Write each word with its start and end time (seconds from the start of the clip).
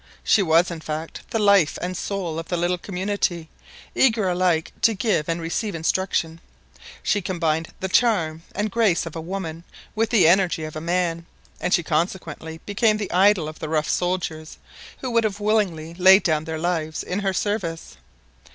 She 0.23 0.41
was, 0.41 0.71
in 0.71 0.81
fact, 0.81 1.21
the 1.29 1.37
life 1.37 1.77
and 1.79 1.95
soul 1.95 2.39
of 2.39 2.47
the 2.47 2.57
little 2.57 2.79
community, 2.79 3.49
eager 3.93 4.27
alike 4.27 4.71
to 4.81 4.95
give 4.95 5.29
and 5.29 5.39
receive 5.39 5.75
instruction; 5.75 6.41
she 7.03 7.21
combined 7.21 7.67
the 7.81 7.87
charm 7.87 8.41
and 8.55 8.71
grace 8.71 9.05
of 9.05 9.15
a 9.15 9.21
woman 9.21 9.63
with 9.93 10.09
the 10.09 10.27
energy 10.27 10.63
of 10.63 10.75
a 10.75 10.81
man, 10.81 11.27
and 11.59 11.71
she 11.71 11.83
consequently 11.83 12.59
became 12.65 12.97
the 12.97 13.11
idol 13.11 13.47
of 13.47 13.59
the 13.59 13.69
rough 13.69 13.87
soldiers, 13.89 14.57
who 15.01 15.11
would 15.11 15.23
have 15.23 15.39
willingly 15.39 15.93
laid 15.93 16.23
down 16.23 16.45
their 16.45 16.57
lives 16.57 17.03
in 17.03 17.19
her 17.19 17.31
service. 17.31 17.95